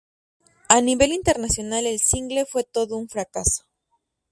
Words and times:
A 0.67 0.81
nivel 0.81 1.11
internacional, 1.11 1.85
el 1.85 1.99
single 1.99 2.47
fue 2.47 2.63
todo 2.63 2.97
un 2.97 3.07
fracaso. 3.07 3.65